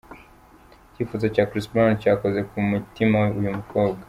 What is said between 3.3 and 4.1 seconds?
uyu mukobwa.